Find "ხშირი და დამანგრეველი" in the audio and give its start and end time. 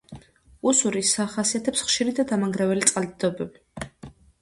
1.91-2.91